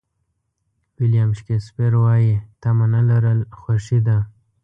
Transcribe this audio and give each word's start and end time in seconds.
ویلیام 0.99 1.31
شکسپیر 1.37 1.93
وایي 2.03 2.33
تمه 2.61 2.85
نه 2.93 3.01
لرل 3.09 3.39
خوښي 3.59 3.99
ده. 4.07 4.17